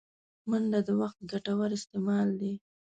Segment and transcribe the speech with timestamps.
[0.49, 2.53] منډه د وخت ګټور استعمال دی